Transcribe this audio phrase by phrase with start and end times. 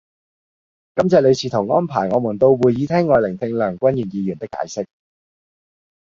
[0.95, 4.87] 感謝你試圖安排我們到會議廳外聆聽梁君彥議員的解釋